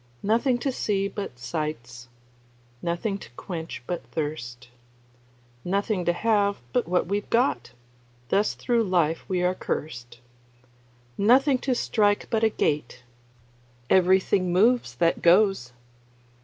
Nothing 0.23 0.57
to 0.57 0.71
see 0.71 1.07
but 1.07 1.37
sights, 1.37 2.07
Nothing 2.81 3.19
to 3.19 3.29
quench 3.37 3.83
but 3.85 4.03
thirst, 4.07 4.69
Nothing 5.63 6.05
to 6.05 6.13
have 6.13 6.57
but 6.73 6.87
what 6.87 7.05
we've 7.05 7.29
got; 7.29 7.73
Thus 8.29 8.55
thro' 8.55 8.81
life 8.81 9.23
we 9.29 9.43
are 9.43 9.53
cursed. 9.53 10.17
Nothing 11.19 11.59
to 11.59 11.75
strike 11.75 12.27
but 12.31 12.43
a 12.43 12.49
gait; 12.49 13.03
Everything 13.91 14.51
moves 14.51 14.95
that 14.95 15.21
goes. 15.21 15.71